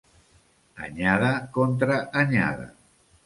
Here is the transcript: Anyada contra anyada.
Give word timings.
Anyada 0.85 1.29
contra 1.57 1.99
anyada. 2.25 2.67